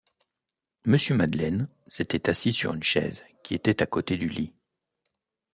Monsieur 0.83 1.13
Madeleine 1.13 1.69
s’était 1.87 2.27
assis 2.27 2.53
sur 2.53 2.73
une 2.73 2.81
chaise 2.81 3.23
qui 3.43 3.53
était 3.53 3.83
à 3.83 3.85
côté 3.85 4.17
du 4.17 4.29
lit. 4.29 4.51